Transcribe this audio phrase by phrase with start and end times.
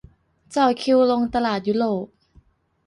[0.53, 2.07] จ่อคิวลงตลาดยุโรป